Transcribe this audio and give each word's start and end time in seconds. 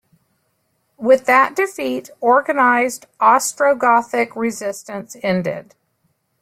With 0.97 1.25
that 1.25 1.55
defeat, 1.55 2.09
organized 2.21 3.05
Ostrogothic 3.19 4.35
resistance 4.35 5.15
ended. 5.21 5.75